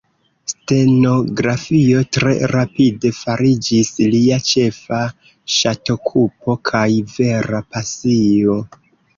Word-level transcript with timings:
Stenografio 0.51 1.99
tre 2.17 2.31
rapide 2.53 3.11
fariĝis 3.17 3.93
lia 4.15 4.39
ĉefa 4.53 5.03
ŝatokupo 5.57 6.57
kaj 6.71 6.85
vera 7.17 7.65
pasio. 7.77 8.59